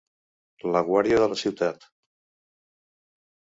La 0.75 0.81
guàrdia 0.87 1.19
de 1.25 1.29
la 1.35 1.37
ciutat. 1.43 1.87